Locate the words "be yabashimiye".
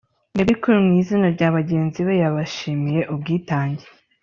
2.07-3.01